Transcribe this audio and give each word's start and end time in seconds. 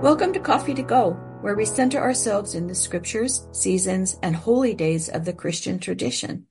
Welcome 0.00 0.32
to 0.34 0.38
Coffee 0.38 0.74
to 0.74 0.82
Go, 0.84 1.14
where 1.40 1.56
we 1.56 1.64
center 1.64 1.98
ourselves 1.98 2.54
in 2.54 2.68
the 2.68 2.74
scriptures, 2.76 3.48
seasons, 3.50 4.16
and 4.22 4.36
holy 4.36 4.72
days 4.72 5.08
of 5.08 5.24
the 5.24 5.32
Christian 5.32 5.80
tradition. 5.80 6.46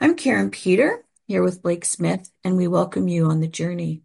I'm 0.00 0.16
Karin 0.16 0.50
Peter, 0.50 1.04
here 1.28 1.44
with 1.44 1.62
Blake 1.62 1.84
Smith, 1.84 2.28
and 2.42 2.56
we 2.56 2.66
welcome 2.66 3.06
you 3.06 3.26
on 3.26 3.38
the 3.38 3.46
journey. 3.46 4.02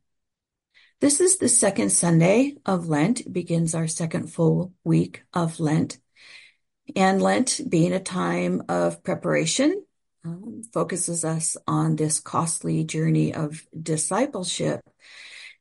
This 1.01 1.19
is 1.19 1.39
the 1.39 1.49
second 1.49 1.89
Sunday 1.89 2.57
of 2.63 2.87
Lent. 2.87 3.33
Begins 3.33 3.73
our 3.73 3.87
second 3.87 4.31
full 4.31 4.71
week 4.83 5.23
of 5.33 5.59
Lent. 5.59 5.97
And 6.95 7.23
Lent, 7.23 7.61
being 7.67 7.91
a 7.91 7.99
time 7.99 8.61
of 8.69 9.03
preparation, 9.03 9.83
um, 10.23 10.61
focuses 10.71 11.25
us 11.25 11.57
on 11.65 11.95
this 11.95 12.19
costly 12.19 12.83
journey 12.83 13.33
of 13.33 13.65
discipleship 13.81 14.81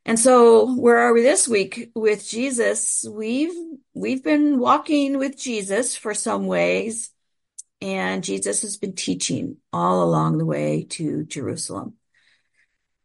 and 0.09 0.19
so 0.19 0.75
where 0.75 0.97
are 0.97 1.13
we 1.13 1.21
this 1.21 1.47
week 1.47 1.91
with 1.95 2.27
Jesus? 2.27 3.05
We've 3.07 3.53
we've 3.93 4.25
been 4.25 4.59
walking 4.59 5.19
with 5.19 5.39
Jesus 5.39 5.97
for 5.97 6.15
some 6.15 6.47
ways 6.47 7.11
and 7.83 8.25
Jesus 8.25 8.63
has 8.63 8.79
been 8.79 8.95
teaching 8.95 9.59
all 9.71 10.03
along 10.03 10.39
the 10.39 10.47
way 10.47 10.87
to 10.93 11.25
Jerusalem. 11.25 11.97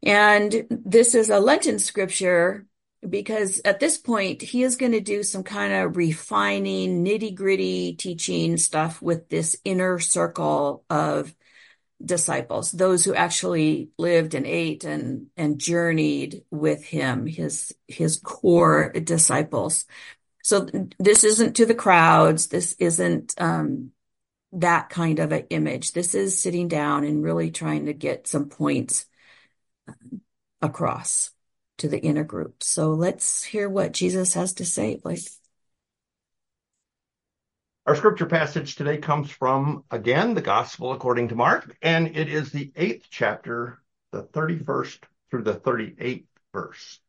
And 0.02 0.66
this 0.70 1.14
is 1.14 1.28
a 1.28 1.40
Lenten 1.40 1.78
scripture 1.78 2.64
because 3.06 3.60
at 3.66 3.80
this 3.80 3.98
point 3.98 4.40
he 4.40 4.62
is 4.62 4.76
going 4.76 4.92
to 4.92 5.00
do 5.00 5.22
some 5.22 5.42
kind 5.42 5.74
of 5.74 5.98
refining, 5.98 7.04
nitty 7.04 7.34
gritty 7.34 7.96
teaching 7.96 8.56
stuff 8.56 9.02
with 9.02 9.28
this 9.28 9.58
inner 9.62 9.98
circle 9.98 10.84
of 10.88 11.34
disciples, 12.04 12.72
those 12.72 13.04
who 13.04 13.14
actually 13.14 13.90
lived 13.98 14.34
and 14.34 14.46
ate 14.46 14.84
and, 14.84 15.26
and 15.36 15.58
journeyed 15.58 16.42
with 16.50 16.84
him, 16.84 17.26
his, 17.26 17.74
his 17.88 18.16
core 18.16 18.90
disciples. 18.90 19.84
So 20.42 20.68
this 20.98 21.24
isn't 21.24 21.56
to 21.56 21.66
the 21.66 21.74
crowds. 21.74 22.48
This 22.48 22.74
isn't, 22.78 23.34
um, 23.38 23.90
that 24.56 24.88
kind 24.88 25.18
of 25.18 25.32
an 25.32 25.46
image. 25.50 25.92
This 25.92 26.14
is 26.14 26.38
sitting 26.38 26.68
down 26.68 27.04
and 27.04 27.24
really 27.24 27.50
trying 27.50 27.86
to 27.86 27.92
get 27.92 28.28
some 28.28 28.48
points 28.48 29.06
um, 29.88 30.20
across 30.62 31.30
to 31.78 31.88
the 31.88 31.98
inner 31.98 32.24
group. 32.24 32.62
So 32.62 32.92
let's 32.92 33.42
hear 33.42 33.68
what 33.68 33.92
Jesus 33.92 34.34
has 34.34 34.54
to 34.54 34.64
say, 34.64 34.96
Blake. 35.02 35.28
Our 37.86 37.94
scripture 37.94 38.24
passage 38.24 38.76
today 38.76 38.96
comes 38.96 39.30
from, 39.30 39.84
again, 39.90 40.32
the 40.32 40.40
Gospel 40.40 40.92
according 40.92 41.28
to 41.28 41.34
Mark, 41.34 41.76
and 41.82 42.16
it 42.16 42.30
is 42.30 42.50
the 42.50 42.72
eighth 42.76 43.08
chapter, 43.10 43.82
the 44.10 44.22
31st 44.22 45.00
through 45.30 45.42
the 45.42 45.60
38th 45.60 46.24
verse. 46.54 47.00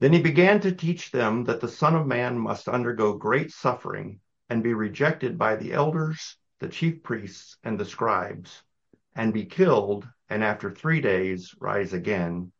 Then 0.00 0.12
he 0.12 0.20
began 0.20 0.58
to 0.62 0.72
teach 0.72 1.12
them 1.12 1.44
that 1.44 1.60
the 1.60 1.68
Son 1.68 1.94
of 1.94 2.04
Man 2.04 2.36
must 2.36 2.66
undergo 2.66 3.12
great 3.12 3.52
suffering 3.52 4.18
and 4.48 4.60
be 4.60 4.74
rejected 4.74 5.38
by 5.38 5.54
the 5.54 5.72
elders, 5.72 6.36
the 6.58 6.68
chief 6.68 7.04
priests, 7.04 7.56
and 7.62 7.78
the 7.78 7.84
scribes, 7.84 8.60
and 9.14 9.32
be 9.32 9.44
killed, 9.44 10.04
and 10.28 10.42
after 10.42 10.72
three 10.72 11.00
days 11.00 11.54
rise 11.60 11.92
again. 11.92 12.50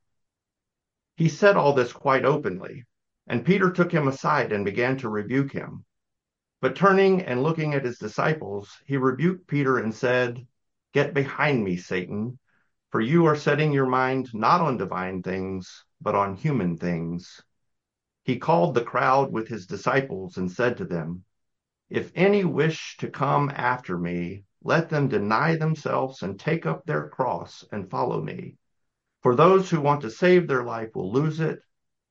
He 1.16 1.28
said 1.28 1.56
all 1.56 1.72
this 1.72 1.92
quite 1.92 2.24
openly, 2.24 2.84
and 3.26 3.44
Peter 3.44 3.72
took 3.72 3.90
him 3.90 4.06
aside 4.06 4.52
and 4.52 4.64
began 4.64 4.96
to 4.98 5.08
rebuke 5.08 5.50
him. 5.50 5.84
But 6.60 6.76
turning 6.76 7.22
and 7.22 7.42
looking 7.42 7.74
at 7.74 7.84
his 7.84 7.98
disciples, 7.98 8.76
he 8.86 8.96
rebuked 8.96 9.46
Peter 9.46 9.78
and 9.78 9.94
said, 9.94 10.46
Get 10.92 11.12
behind 11.12 11.64
me, 11.64 11.76
Satan, 11.76 12.38
for 12.90 13.00
you 13.00 13.26
are 13.26 13.36
setting 13.36 13.72
your 13.72 13.86
mind 13.86 14.32
not 14.32 14.60
on 14.60 14.76
divine 14.76 15.22
things, 15.22 15.84
but 16.00 16.14
on 16.14 16.36
human 16.36 16.76
things. 16.76 17.42
He 18.22 18.38
called 18.38 18.74
the 18.74 18.84
crowd 18.84 19.32
with 19.32 19.48
his 19.48 19.66
disciples 19.66 20.36
and 20.38 20.50
said 20.50 20.76
to 20.78 20.84
them, 20.84 21.24
If 21.90 22.12
any 22.14 22.44
wish 22.44 22.96
to 22.98 23.10
come 23.10 23.50
after 23.50 23.98
me, 23.98 24.44
let 24.62 24.88
them 24.88 25.08
deny 25.08 25.56
themselves 25.56 26.22
and 26.22 26.40
take 26.40 26.64
up 26.64 26.86
their 26.86 27.08
cross 27.08 27.64
and 27.70 27.90
follow 27.90 28.22
me. 28.22 28.56
For 29.22 29.34
those 29.34 29.68
who 29.70 29.80
want 29.80 30.02
to 30.02 30.10
save 30.10 30.46
their 30.46 30.64
life 30.64 30.94
will 30.94 31.12
lose 31.12 31.40
it, 31.40 31.60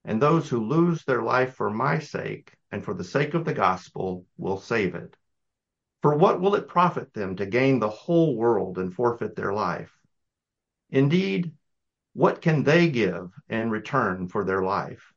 and 0.04 0.22
those 0.22 0.50
who 0.50 0.60
lose 0.60 1.04
their 1.04 1.22
life 1.22 1.56
for 1.56 1.70
my 1.70 2.00
sake 2.00 2.54
and 2.74 2.84
for 2.84 2.96
the 2.96 3.04
sake 3.04 3.36
of 3.36 3.46
the 3.46 3.54
gospel 3.54 4.26
will 4.36 4.58
save 4.58 4.96
it. 4.96 5.16
For 6.02 6.18
what 6.18 6.42
will 6.42 6.56
it 6.56 6.68
profit 6.68 7.14
them 7.14 7.36
to 7.36 7.46
gain 7.46 7.78
the 7.78 7.88
whole 7.88 8.36
world 8.36 8.80
and 8.80 8.92
forfeit 8.92 9.36
their 9.36 9.54
life? 9.54 9.96
Indeed, 10.90 11.52
what 12.14 12.42
can 12.42 12.64
they 12.64 12.90
give 12.90 13.32
in 13.48 13.70
return 13.70 14.28
for 14.28 14.44
their 14.44 14.64
life? 14.64 15.14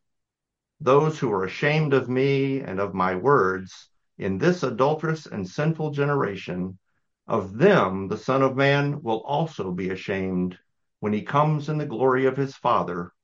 Those 0.82 1.18
who 1.18 1.32
are 1.32 1.44
ashamed 1.44 1.94
of 1.94 2.10
me 2.10 2.60
and 2.60 2.78
of 2.78 2.92
my 2.92 3.14
words 3.14 3.88
in 4.18 4.36
this 4.36 4.62
adulterous 4.62 5.24
and 5.24 5.48
sinful 5.48 5.92
generation, 5.92 6.78
of 7.26 7.56
them 7.56 8.08
the 8.08 8.18
Son 8.18 8.42
of 8.42 8.54
Man 8.54 9.00
will 9.00 9.22
also 9.22 9.72
be 9.72 9.88
ashamed 9.88 10.58
when 11.00 11.14
he 11.14 11.22
comes 11.22 11.70
in 11.70 11.78
the 11.78 11.86
glory 11.86 12.26
of 12.26 12.36
his 12.36 12.54
Father 12.54 13.14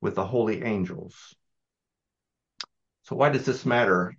with 0.00 0.16
the 0.16 0.26
holy 0.26 0.64
angels. 0.64 1.36
So 3.06 3.14
why 3.14 3.28
does 3.28 3.46
this 3.46 3.64
matter? 3.64 4.16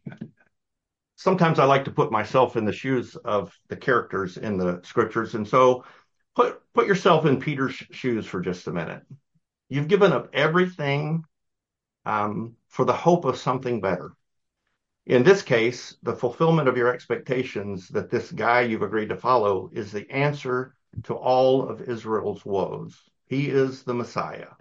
Sometimes 1.18 1.60
I 1.60 1.66
like 1.66 1.86
to 1.86 1.92
put 1.92 2.10
myself 2.12 2.56
in 2.56 2.64
the 2.64 2.72
shoes 2.72 3.18
of 3.18 3.54
the 3.68 3.76
characters 3.76 4.38
in 4.38 4.58
the 4.58 4.80
scriptures. 4.84 5.36
And 5.36 5.46
so 5.46 5.84
put, 6.36 6.62
put 6.74 6.88
yourself 6.88 7.26
in 7.26 7.42
Peter's 7.42 7.74
shoes 7.74 8.26
for 8.26 8.40
just 8.40 8.68
a 8.68 8.72
minute. 8.72 9.04
You've 9.68 9.90
given 9.90 10.14
up 10.14 10.30
everything 10.32 11.26
um, 12.06 12.56
for 12.70 12.86
the 12.86 12.94
hope 12.94 13.26
of 13.26 13.38
something 13.38 13.82
better. 13.82 14.12
In 15.06 15.24
this 15.24 15.42
case, 15.42 15.98
the 16.04 16.16
fulfillment 16.16 16.70
of 16.70 16.78
your 16.78 16.94
expectations 16.94 17.90
that 17.90 18.10
this 18.10 18.32
guy 18.32 18.62
you've 18.62 18.84
agreed 18.84 19.10
to 19.10 19.18
follow 19.18 19.70
is 19.74 19.92
the 19.92 20.10
answer 20.10 20.76
to 21.04 21.14
all 21.14 21.68
of 21.68 21.82
Israel's 21.82 22.46
woes. 22.46 22.98
He 23.26 23.50
is 23.50 23.84
the 23.84 23.94
Messiah. 23.94 24.52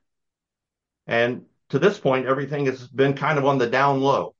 And 1.07 1.47
to 1.71 1.79
this 1.79 1.99
point, 1.99 2.27
everything 2.27 2.67
has 2.67 2.87
been 2.87 3.15
kind 3.15 3.39
of 3.39 3.45
on 3.45 3.59
the 3.59 3.67
down 3.67 4.01
low. 4.01 4.35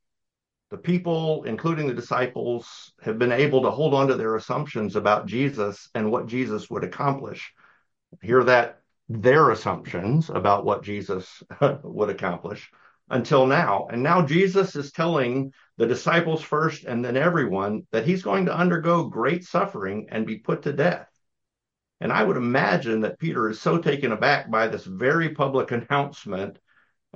The 0.71 0.79
people, 0.79 1.45
including 1.45 1.87
the 1.87 1.95
disciples, 1.95 2.93
have 3.03 3.19
been 3.19 3.33
able 3.33 3.63
to 3.63 3.71
hold 3.71 3.95
on 3.95 4.09
to 4.09 4.17
their 4.17 4.37
assumptions 4.37 4.97
about 4.97 5.27
Jesus 5.27 5.89
and 5.95 6.11
what 6.11 6.27
Jesus 6.27 6.69
would 6.69 6.85
accomplish. 6.85 7.53
Hear 8.21 8.43
that 8.45 8.81
their 9.09 9.51
assumptions 9.51 10.31
about 10.31 10.65
what 10.65 10.83
Jesus 10.83 11.43
would 11.83 12.11
accomplish 12.11 12.71
until 13.09 13.47
now. 13.47 13.87
And 13.91 14.03
now 14.03 14.27
Jesus 14.27 14.75
is 14.75 14.91
telling 14.91 15.53
the 15.77 15.87
disciples 15.87 16.43
first 16.43 16.85
and 16.85 17.05
then 17.05 17.17
everyone 17.17 17.87
that 17.93 18.05
he's 18.05 18.23
going 18.23 18.47
to 18.47 18.57
undergo 18.57 19.05
great 19.05 19.45
suffering 19.45 20.09
and 20.11 20.27
be 20.27 20.39
put 20.39 20.63
to 20.63 20.73
death. 20.73 21.09
And 22.01 22.13
I 22.13 22.25
would 22.25 22.37
imagine 22.37 23.01
that 23.03 23.19
Peter 23.19 23.49
is 23.49 23.61
so 23.61 23.79
taken 23.79 24.13
aback 24.13 24.51
by 24.51 24.67
this 24.69 24.85
very 24.85 25.31
public 25.31 25.71
announcement 25.71 26.59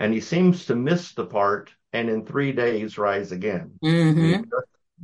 and 0.00 0.14
he 0.14 0.20
seems 0.20 0.66
to 0.66 0.74
miss 0.74 1.12
the 1.12 1.26
part 1.26 1.70
and 1.92 2.08
in 2.08 2.24
three 2.24 2.52
days 2.52 2.96
rise 2.96 3.32
again. 3.32 3.78
Mm-hmm. 3.84 4.42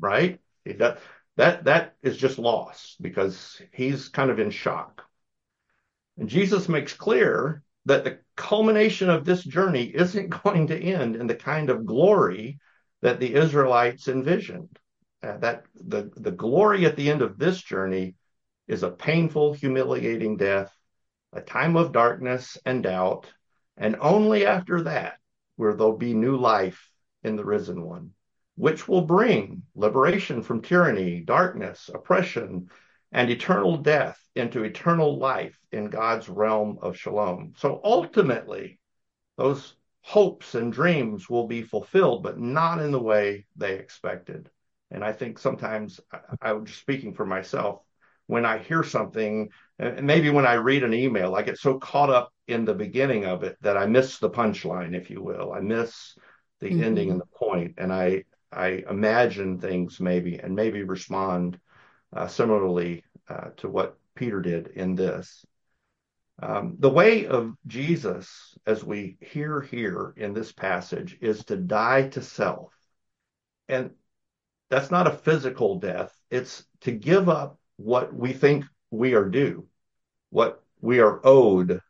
Right? 0.00 0.40
That, 0.64 0.98
that, 1.36 1.64
that 1.64 1.94
is 2.02 2.16
just 2.16 2.38
loss 2.38 2.96
because 3.00 3.60
he's 3.72 4.08
kind 4.08 4.30
of 4.30 4.40
in 4.40 4.50
shock. 4.50 5.04
And 6.18 6.30
Jesus 6.30 6.68
makes 6.68 6.94
clear 6.94 7.62
that 7.84 8.04
the 8.04 8.18
culmination 8.36 9.10
of 9.10 9.26
this 9.26 9.44
journey 9.44 9.84
isn't 9.84 10.30
going 10.42 10.68
to 10.68 10.80
end 10.80 11.14
in 11.14 11.26
the 11.26 11.34
kind 11.34 11.68
of 11.68 11.84
glory 11.84 12.58
that 13.02 13.20
the 13.20 13.34
Israelites 13.34 14.08
envisioned. 14.08 14.78
Uh, 15.22 15.36
that 15.38 15.64
the, 15.74 16.10
the 16.16 16.30
glory 16.30 16.86
at 16.86 16.96
the 16.96 17.10
end 17.10 17.20
of 17.20 17.38
this 17.38 17.60
journey 17.60 18.14
is 18.66 18.82
a 18.82 18.90
painful, 18.90 19.52
humiliating 19.52 20.36
death, 20.36 20.74
a 21.32 21.40
time 21.40 21.76
of 21.76 21.92
darkness 21.92 22.56
and 22.64 22.82
doubt, 22.82 23.26
and 23.76 23.96
only 24.00 24.46
after 24.46 24.82
that 24.82 25.18
where 25.56 25.74
there'll 25.74 25.96
be 25.96 26.14
new 26.14 26.36
life 26.36 26.90
in 27.22 27.36
the 27.36 27.44
risen 27.44 27.82
one, 27.82 28.10
which 28.54 28.86
will 28.86 29.02
bring 29.02 29.62
liberation 29.74 30.42
from 30.42 30.62
tyranny, 30.62 31.20
darkness, 31.20 31.90
oppression, 31.92 32.68
and 33.12 33.30
eternal 33.30 33.76
death 33.78 34.20
into 34.34 34.64
eternal 34.64 35.18
life 35.18 35.58
in 35.72 35.88
God's 35.88 36.28
realm 36.28 36.78
of 36.82 36.96
shalom. 36.96 37.54
So 37.56 37.80
ultimately, 37.82 38.78
those 39.36 39.74
hopes 40.02 40.54
and 40.54 40.72
dreams 40.72 41.28
will 41.28 41.46
be 41.46 41.62
fulfilled, 41.62 42.22
but 42.22 42.38
not 42.38 42.80
in 42.80 42.92
the 42.92 43.02
way 43.02 43.46
they 43.56 43.74
expected. 43.74 44.50
And 44.90 45.04
I 45.04 45.12
think 45.12 45.38
sometimes 45.38 46.00
I, 46.40 46.50
am 46.50 46.64
just 46.64 46.80
speaking 46.80 47.14
for 47.14 47.26
myself 47.26 47.80
when 48.26 48.44
I 48.44 48.58
hear 48.58 48.82
something, 48.82 49.48
and 49.78 50.06
maybe 50.06 50.30
when 50.30 50.46
I 50.46 50.54
read 50.54 50.84
an 50.84 50.94
email, 50.94 51.34
I 51.34 51.42
get 51.42 51.58
so 51.58 51.78
caught 51.78 52.10
up 52.10 52.32
in 52.48 52.64
the 52.64 52.74
beginning 52.74 53.24
of 53.24 53.42
it 53.42 53.56
that 53.60 53.76
I 53.76 53.86
miss 53.86 54.18
the 54.18 54.30
punchline, 54.30 54.94
if 54.94 55.10
you 55.10 55.22
will. 55.22 55.52
I 55.52 55.60
miss 55.60 56.16
the 56.60 56.68
mm-hmm. 56.68 56.84
ending 56.84 57.10
and 57.10 57.20
the 57.20 57.26
point, 57.26 57.74
and 57.78 57.92
I 57.92 58.24
I 58.52 58.84
imagine 58.88 59.58
things 59.58 60.00
maybe 60.00 60.38
and 60.38 60.54
maybe 60.54 60.82
respond 60.82 61.58
uh, 62.12 62.28
similarly 62.28 63.04
uh, 63.28 63.50
to 63.58 63.68
what 63.68 63.98
Peter 64.14 64.40
did 64.40 64.68
in 64.68 64.94
this. 64.94 65.44
Um, 66.40 66.76
the 66.78 66.90
way 66.90 67.26
of 67.26 67.54
Jesus, 67.66 68.56
as 68.66 68.84
we 68.84 69.16
hear 69.20 69.60
here 69.60 70.12
in 70.16 70.34
this 70.34 70.52
passage, 70.52 71.16
is 71.20 71.44
to 71.46 71.56
die 71.56 72.08
to 72.10 72.22
self. 72.22 72.72
And 73.68 73.92
that's 74.68 74.90
not 74.90 75.06
a 75.06 75.16
physical 75.16 75.78
death, 75.78 76.14
it's 76.30 76.64
to 76.80 76.92
give 76.92 77.28
up 77.28 77.58
what 77.76 78.14
we 78.14 78.32
think 78.32 78.64
we 78.90 79.14
are 79.14 79.28
due, 79.28 79.66
what 80.30 80.62
we 80.80 81.00
are 81.00 81.20
owed, 81.24 81.80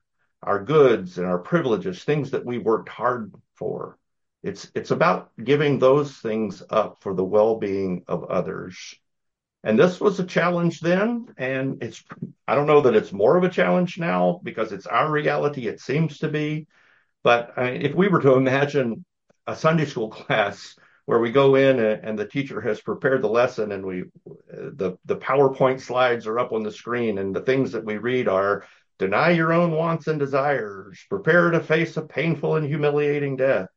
our 0.47 0.63
goods 0.63 1.19
and 1.19 1.27
our 1.27 1.39
privileges, 1.39 2.05
things 2.05 2.31
that 2.31 2.47
we 2.47 2.59
worked 2.59 2.89
hard 2.89 3.35
for. 3.57 3.99
It's 4.43 4.71
it's 4.75 4.93
about 4.93 5.33
giving 5.43 5.79
those 5.79 6.13
things 6.13 6.63
up 6.71 6.99
for 7.01 7.15
the 7.15 7.25
well-being 7.25 8.05
of 8.07 8.25
others. 8.25 8.95
And 9.65 9.77
this 9.77 10.01
was 10.01 10.21
a 10.21 10.25
challenge 10.25 10.79
then, 10.81 11.35
and 11.37 11.83
it's 11.83 12.05
I 12.47 12.55
don't 12.55 12.69
know 12.69 12.83
that 12.83 12.95
it's 12.95 13.13
more 13.13 13.37
of 13.37 13.43
a 13.43 13.49
challenge 13.49 13.99
now 13.99 14.41
because 14.45 14.71
it's 14.73 14.87
our 14.87 15.11
reality. 15.11 15.67
It 15.67 15.81
seems 15.81 16.19
to 16.19 16.29
be, 16.29 16.69
but 17.25 17.53
I 17.57 17.73
mean, 17.73 17.83
if 17.83 17.95
we 17.95 18.07
were 18.07 18.23
to 18.23 18.35
imagine 18.35 19.05
a 19.49 19.57
Sunday 19.57 19.85
school 19.85 20.11
class 20.11 20.77
where 21.07 21.19
we 21.19 21.33
go 21.33 21.57
in 21.57 21.81
and, 21.81 22.05
and, 22.05 22.19
the 22.19 22.27
teacher 22.27 22.61
has 22.61 22.81
prepared 22.81 23.23
the 23.23 23.29
lesson 23.29 23.73
and 23.73 23.85
we 23.85 24.05
the 24.49 24.97
the 25.05 25.17
PowerPoint 25.17 25.81
slides 25.81 26.27
are 26.29 26.39
up 26.39 26.53
on 26.53 26.63
the 26.63 26.71
screen 26.71 27.19
and 27.19 27.35
the 27.35 27.41
things 27.41 27.73
that 27.73 27.85
we 27.85 27.97
read 27.97 28.29
are 28.29 28.65
deny 28.99 29.31
your 29.31 29.53
own 29.53 29.73
wants 29.73 30.07
and 30.07 30.19
desires, 30.19 30.99
prepare 31.09 31.51
to 31.51 31.61
face 31.61 31.97
a 31.97 32.03
painful 32.03 32.57
and 32.57 32.67
humiliating 32.67 33.37
death, 33.37 33.69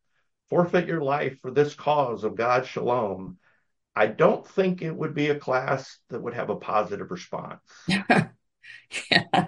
forfeit 0.49 0.87
your 0.87 1.01
life 1.01 1.39
for 1.41 1.51
this 1.51 1.73
cause 1.73 2.23
of 2.23 2.35
God's 2.35 2.67
shalom. 2.67 3.37
I 3.95 4.07
don't 4.07 4.47
think 4.47 4.81
it 4.81 4.95
would 4.95 5.13
be 5.13 5.29
a 5.29 5.39
class 5.39 5.97
that 6.09 6.21
would 6.21 6.33
have 6.33 6.49
a 6.49 6.55
positive 6.55 7.11
response. 7.11 7.61
yeah. 7.87 9.47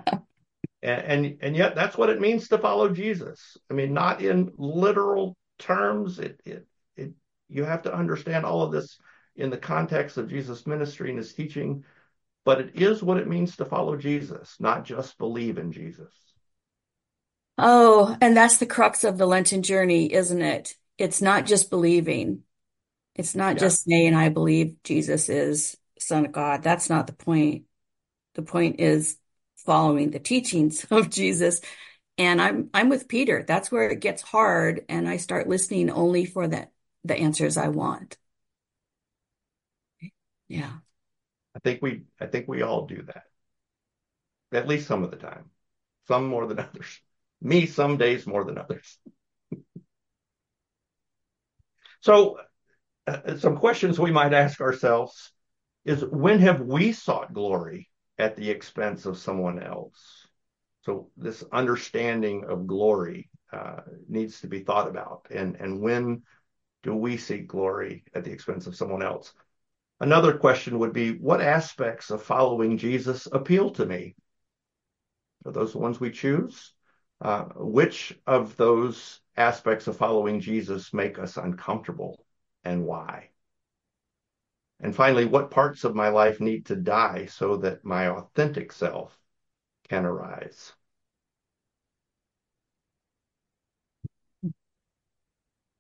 And, 0.84 1.02
and, 1.02 1.38
and 1.42 1.56
yet 1.56 1.76
that's 1.76 1.98
what 1.98 2.10
it 2.10 2.20
means 2.20 2.48
to 2.48 2.58
follow 2.58 2.90
Jesus. 2.90 3.56
I 3.70 3.74
mean, 3.74 3.94
not 3.94 4.22
in 4.22 4.52
literal 4.58 5.38
terms. 5.60 6.20
It 6.20 6.42
it 6.44 6.68
it 6.96 7.12
you 7.50 7.64
have 7.64 7.84
to 7.84 7.94
understand 7.94 8.46
all 8.46 8.64
of 8.64 8.72
this 8.72 8.98
in 9.36 9.50
the 9.50 9.58
context 9.58 10.18
of 10.18 10.30
Jesus' 10.30 10.68
ministry 10.68 11.10
and 11.10 11.18
his 11.18 11.34
teaching, 11.34 11.84
but 12.44 12.60
it 12.60 12.82
is 12.82 13.04
what 13.04 13.18
it 13.18 13.28
means 13.28 13.56
to 13.58 13.66
follow 13.66 13.96
Jesus, 13.96 14.56
not 14.60 14.84
just 14.84 15.18
believe 15.18 15.58
in 15.58 15.72
Jesus. 15.72 16.14
Oh, 17.58 18.16
and 18.22 18.36
that's 18.36 18.58
the 18.58 18.66
crux 18.66 19.04
of 19.04 19.18
the 19.18 19.26
Lenten 19.26 19.62
journey, 19.62 20.12
isn't 20.12 20.42
it? 20.42 20.76
It's 20.98 21.22
not 21.22 21.46
just 21.46 21.70
believing. 21.70 22.44
It's 23.16 23.36
not 23.36 23.56
yeah. 23.56 23.60
just 23.60 23.84
saying, 23.84 24.16
I 24.16 24.30
believe 24.30 24.76
Jesus 24.84 25.30
is 25.30 25.78
Son 26.00 26.26
of 26.26 26.32
God. 26.32 26.64
That's 26.64 26.90
not 26.90 27.08
the 27.08 27.14
point. 27.14 27.66
The 28.34 28.42
point 28.42 28.80
is 28.80 29.18
following 29.58 30.12
the 30.12 30.20
teachings 30.20 30.86
of 30.92 31.10
Jesus. 31.10 31.62
And 32.18 32.42
I'm 32.42 32.70
I'm 32.74 32.90
with 32.90 33.08
Peter. 33.08 33.44
That's 33.48 33.72
where 33.72 33.90
it 33.90 34.00
gets 34.00 34.22
hard 34.22 34.86
and 34.90 35.08
I 35.08 35.18
start 35.18 35.48
listening 35.48 35.90
only 35.90 36.26
for 36.26 36.48
the 36.48 36.68
the 37.04 37.16
answers 37.16 37.58
I 37.58 37.70
want. 37.70 38.18
Yeah. 40.48 40.72
I 41.56 41.60
think 41.60 41.82
we 41.82 42.04
I 42.20 42.28
think 42.28 42.48
we 42.48 42.62
all 42.62 42.86
do 42.86 43.02
that. 43.04 43.24
At 44.54 44.68
least 44.68 44.88
some 44.88 45.04
of 45.04 45.12
the 45.12 45.18
time. 45.18 45.50
Some 46.08 46.28
more 46.28 46.48
than 46.48 46.60
others. 46.68 47.00
Me 47.42 47.66
some 47.66 47.98
days 47.98 48.28
more 48.28 48.44
than 48.44 48.58
others. 48.58 48.98
so 52.02 52.38
uh, 53.08 53.38
some 53.38 53.58
questions 53.58 54.00
we 54.00 54.12
might 54.12 54.34
ask 54.34 54.62
ourselves 54.62 55.32
is 55.86 56.06
when 56.06 56.40
have 56.40 56.62
we 56.62 56.92
sought 56.92 57.34
glory 57.34 57.90
at 58.18 58.36
the 58.36 58.50
expense 58.50 59.06
of 59.06 59.18
someone 59.18 59.62
else? 59.62 60.28
So 60.84 61.10
this 61.18 61.44
understanding 61.52 62.46
of 62.48 62.68
glory 62.68 63.30
uh, 63.52 63.82
needs 64.08 64.42
to 64.42 64.48
be 64.48 64.60
thought 64.60 64.88
about. 64.88 65.28
And, 65.32 65.56
and 65.56 65.82
when 65.82 66.24
do 66.84 66.96
we 66.96 67.18
seek 67.18 67.48
glory 67.48 68.04
at 68.14 68.24
the 68.24 68.32
expense 68.32 68.68
of 68.68 68.76
someone 68.76 69.04
else? 69.04 69.34
Another 70.02 70.36
question 70.36 70.80
would 70.80 70.94
be 70.94 71.16
what 71.16 71.42
aspects 71.42 72.10
of 72.10 72.24
following 72.24 72.80
Jesus 72.80 73.28
appeal 73.32 73.70
to 73.70 73.86
me? 73.86 74.16
Are 75.46 75.52
those 75.52 75.74
the 75.74 75.78
ones 75.78 76.00
we 76.00 76.10
choose? 76.10 76.74
Uh, 77.22 77.44
which 77.56 78.20
of 78.26 78.58
those 78.58 79.22
aspects 79.38 79.86
of 79.86 79.96
following 79.96 80.40
Jesus 80.40 80.92
make 80.92 81.20
us 81.20 81.38
uncomfortable 81.38 82.26
and 82.64 82.84
why? 82.84 83.30
And 84.80 84.96
finally, 84.96 85.26
what 85.26 85.52
parts 85.52 85.84
of 85.84 85.94
my 85.94 86.10
life 86.10 86.42
need 86.42 86.66
to 86.66 86.76
die 86.76 87.28
so 87.28 87.58
that 87.58 87.86
my 87.86 88.08
authentic 88.10 88.72
self 88.72 89.16
can 89.88 90.04
arise? 90.06 90.74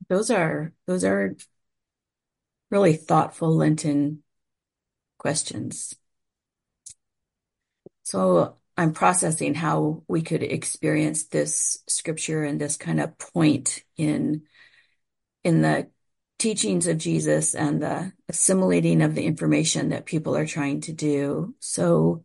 Those 0.09 0.29
are 0.29 0.73
those 0.85 1.03
are 1.03 1.35
really 2.71 2.93
thoughtful 2.93 3.55
Lenten 3.55 4.23
questions. 5.19 5.93
So 8.03 8.55
I'm 8.77 8.93
processing 8.93 9.53
how 9.53 10.03
we 10.07 10.21
could 10.21 10.41
experience 10.41 11.25
this 11.25 11.77
scripture 11.87 12.43
and 12.43 12.59
this 12.59 12.77
kind 12.77 12.99
of 12.99 13.17
point 13.17 13.83
in 13.97 14.43
in 15.43 15.61
the 15.61 15.89
teachings 16.39 16.87
of 16.87 16.97
Jesus 16.97 17.53
and 17.53 17.81
the 17.81 18.11
assimilating 18.29 19.01
of 19.01 19.13
the 19.13 19.25
information 19.25 19.89
that 19.89 20.05
people 20.05 20.35
are 20.35 20.47
trying 20.47 20.81
to 20.81 20.93
do. 20.93 21.53
So 21.59 22.23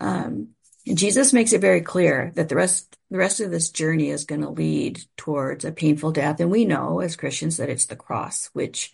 um, 0.00 0.48
Jesus 0.92 1.32
makes 1.32 1.52
it 1.52 1.60
very 1.60 1.80
clear 1.80 2.32
that 2.34 2.48
the 2.48 2.56
rest 2.56 2.96
the 3.10 3.18
rest 3.18 3.40
of 3.40 3.50
this 3.50 3.70
journey 3.70 4.10
is 4.10 4.24
going 4.24 4.40
to 4.40 4.50
lead 4.50 5.00
towards 5.16 5.64
a 5.64 5.72
painful 5.72 6.12
death, 6.12 6.40
and 6.40 6.50
we 6.50 6.64
know 6.64 7.00
as 7.00 7.16
Christians 7.16 7.58
that 7.58 7.70
it's 7.70 7.86
the 7.86 7.96
cross, 7.96 8.50
which 8.52 8.92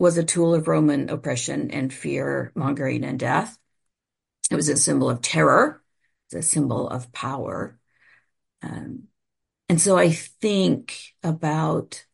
was 0.00 0.16
a 0.16 0.24
tool 0.24 0.54
of 0.54 0.66
Roman 0.66 1.10
oppression 1.10 1.70
and 1.70 1.92
fear 1.92 2.52
mongering 2.54 3.04
and 3.04 3.20
death. 3.20 3.58
It 4.50 4.56
was 4.56 4.70
a 4.70 4.76
symbol 4.76 5.10
of 5.10 5.20
terror. 5.20 5.82
It's 6.26 6.46
a 6.46 6.48
symbol 6.48 6.88
of 6.88 7.12
power. 7.12 7.78
Um, 8.62 9.04
and 9.68 9.78
so 9.78 9.98
I 9.98 10.10
think 10.10 10.96
about 11.22 12.06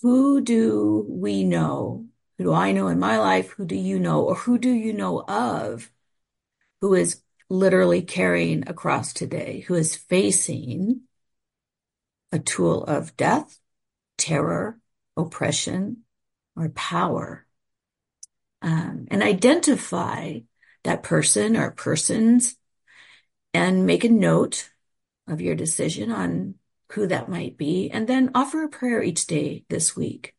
who 0.00 0.40
do 0.40 1.04
we 1.06 1.44
know? 1.44 2.06
Who 2.38 2.44
do 2.44 2.54
I 2.54 2.72
know 2.72 2.88
in 2.88 2.98
my 2.98 3.18
life? 3.18 3.50
Who 3.50 3.66
do 3.66 3.76
you 3.76 3.98
know? 3.98 4.22
Or 4.22 4.34
who 4.34 4.56
do 4.56 4.70
you 4.70 4.94
know 4.94 5.22
of 5.28 5.92
who 6.80 6.94
is 6.94 7.20
literally 7.50 8.00
carrying 8.00 8.66
a 8.66 8.72
cross 8.72 9.12
today, 9.12 9.60
who 9.60 9.74
is 9.74 9.94
facing 9.94 11.02
a 12.32 12.38
tool 12.38 12.82
of 12.84 13.14
death, 13.18 13.60
terror, 14.16 14.78
oppression, 15.18 16.03
or 16.56 16.68
power 16.70 17.46
um, 18.62 19.06
and 19.10 19.22
identify 19.22 20.38
that 20.84 21.02
person 21.02 21.56
or 21.56 21.70
persons 21.70 22.56
and 23.52 23.86
make 23.86 24.04
a 24.04 24.08
note 24.08 24.70
of 25.28 25.40
your 25.40 25.54
decision 25.54 26.10
on 26.10 26.54
who 26.92 27.06
that 27.06 27.28
might 27.28 27.56
be 27.56 27.90
and 27.90 28.06
then 28.06 28.30
offer 28.34 28.62
a 28.62 28.68
prayer 28.68 29.02
each 29.02 29.26
day 29.26 29.64
this 29.68 29.96
week 29.96 30.34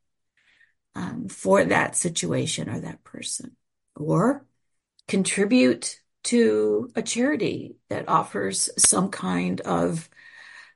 um, 0.96 1.28
for 1.28 1.66
that 1.66 1.96
situation 1.96 2.70
or 2.70 2.80
that 2.80 3.04
person 3.04 3.56
or 3.96 4.46
contribute 5.08 6.00
to 6.24 6.90
a 6.96 7.02
charity 7.02 7.76
that 7.90 8.10
offers 8.10 8.70
some 8.78 9.10
kind 9.10 9.62
of 9.62 10.10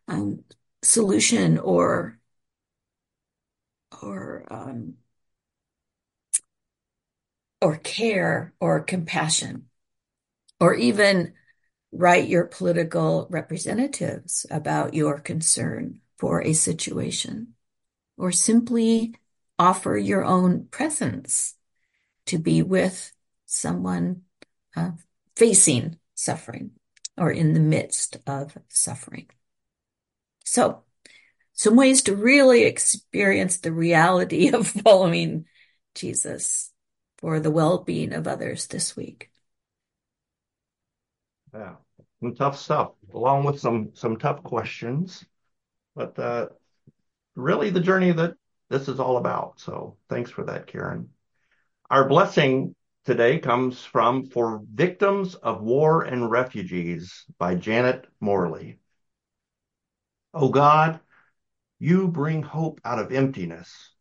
um, 0.08 0.43
solution 0.84 1.58
or 1.58 2.19
or 4.01 4.46
um, 4.51 4.93
or 7.62 7.78
care 7.78 8.54
or 8.60 8.80
compassion, 8.80 9.66
or 10.60 10.74
even 10.74 11.34
write 11.92 12.28
your 12.28 12.46
political 12.46 13.28
representatives 13.30 14.46
about 14.51 14.94
your 14.94 15.20
concern 15.20 16.00
for 16.18 16.42
a 16.42 16.54
situation, 16.54 17.56
or 18.18 18.32
simply 18.32 19.16
offer 19.58 19.98
your 19.98 20.24
own 20.24 20.68
presence 20.72 21.56
to 22.25 22.38
be 22.38 22.62
with 22.62 23.12
someone 23.46 24.22
uh, 24.75 24.92
facing 25.36 25.98
suffering 26.13 26.72
or 27.18 27.32
in 27.32 27.54
the 27.54 27.60
midst 27.60 28.18
of 28.25 28.58
suffering. 28.70 29.28
So, 30.46 30.84
some 31.54 31.75
ways 31.75 32.04
to 32.04 32.16
really 32.16 32.63
experience 32.63 33.58
the 33.58 33.74
reality 33.74 34.50
of 34.54 34.68
following 34.68 35.46
Jesus 35.96 36.72
for 37.20 37.40
the 37.40 37.52
well-being 37.52 38.14
of 38.14 38.28
others 38.28 38.68
this 38.68 38.96
week. 38.96 39.30
Yeah, 41.54 41.76
some 42.22 42.36
tough 42.36 42.58
stuff, 42.58 42.92
along 43.14 43.44
with 43.46 43.60
some 43.60 43.92
some 43.94 44.18
tough 44.18 44.44
questions, 44.44 45.26
but 45.96 46.18
uh, 46.20 46.48
really 47.36 47.70
the 47.70 47.80
journey 47.80 48.12
that 48.12 48.36
this 48.70 48.88
is 48.88 49.00
all 49.00 49.18
about. 49.18 49.60
So 49.60 49.98
thanks 50.10 50.32
for 50.32 50.44
that, 50.46 50.68
Karin. 50.68 51.10
Our 51.90 52.08
blessing 52.08 52.76
today 53.06 53.40
comes 53.40 53.84
from 53.84 54.28
For 54.28 54.62
Victims 54.72 55.34
of 55.36 55.62
War 55.62 56.04
and 56.04 56.30
Refugees 56.30 57.26
by 57.40 57.56
Janet 57.56 58.06
Morley. 58.20 58.78
Oh 60.34 60.50
God, 60.50 61.00
you 61.80 62.08
bring 62.08 62.44
hope 62.44 62.80
out 62.86 63.00
of 63.00 63.12
emptiness, 63.12 63.96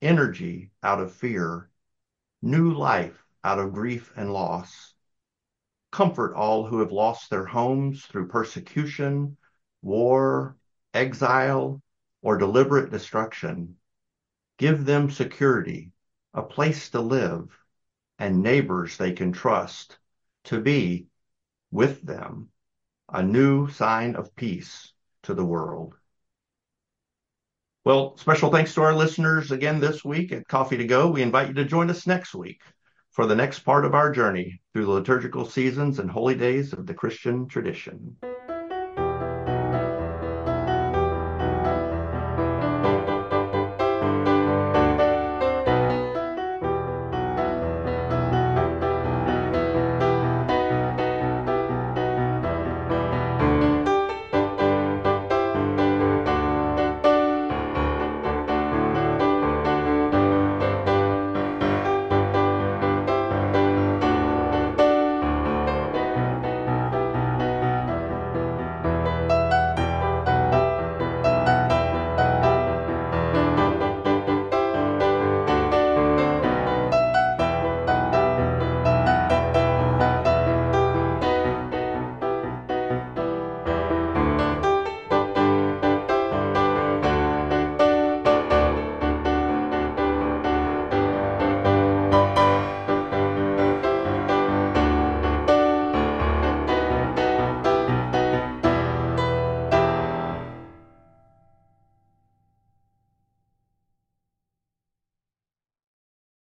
energy 0.00 0.70
out 0.82 1.00
of 1.00 1.12
fear, 1.12 1.68
new 2.42 2.72
life 2.72 3.24
out 3.42 3.58
of 3.58 3.72
grief 3.72 4.12
and 4.16 4.32
loss. 4.32 4.94
Comfort 5.92 6.34
all 6.34 6.66
who 6.66 6.80
have 6.80 6.92
lost 6.92 7.30
their 7.30 7.46
homes 7.46 8.04
through 8.06 8.28
persecution, 8.28 9.36
war, 9.82 10.56
exile, 10.92 11.80
or 12.22 12.38
deliberate 12.38 12.90
destruction. 12.90 13.76
Give 14.58 14.84
them 14.84 15.10
security, 15.10 15.92
a 16.34 16.42
place 16.42 16.90
to 16.90 17.00
live, 17.00 17.56
and 18.18 18.42
neighbors 18.42 18.96
they 18.96 19.12
can 19.12 19.32
trust 19.32 19.98
to 20.44 20.60
be 20.60 21.06
with 21.70 22.02
them 22.02 22.50
a 23.08 23.22
new 23.22 23.68
sign 23.68 24.16
of 24.16 24.34
peace 24.34 24.92
to 25.22 25.34
the 25.34 25.44
world. 25.44 25.94
Well, 27.86 28.16
special 28.16 28.50
thanks 28.50 28.74
to 28.74 28.82
our 28.82 28.92
listeners 28.92 29.52
again 29.52 29.78
this 29.78 30.04
week 30.04 30.32
at 30.32 30.48
Coffee 30.48 30.76
to 30.76 30.84
Go. 30.84 31.08
We 31.08 31.22
invite 31.22 31.46
you 31.46 31.54
to 31.54 31.64
join 31.64 31.88
us 31.88 32.04
next 32.04 32.34
week 32.34 32.60
for 33.12 33.26
the 33.26 33.36
next 33.36 33.60
part 33.60 33.84
of 33.84 33.94
our 33.94 34.10
journey 34.10 34.60
through 34.72 34.86
the 34.86 34.90
liturgical 34.90 35.46
seasons 35.46 36.00
and 36.00 36.10
holy 36.10 36.34
days 36.34 36.72
of 36.72 36.84
the 36.84 36.94
Christian 36.94 37.46
tradition. 37.46 38.16